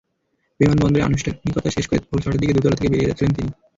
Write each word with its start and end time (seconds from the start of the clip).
বিমানবন্দরের 0.59 1.07
আনুষ্ঠানিকতা 1.07 1.69
শেষ 1.75 1.85
করে 1.87 1.99
ভোর 2.01 2.19
ছয়টার 2.21 2.41
দিকে 2.41 2.55
দোতলা 2.55 2.77
থেকে 2.77 2.91
বেরিয়ে 2.91 3.09
যাচ্ছিলেন 3.09 3.33
তিনি। 3.37 3.49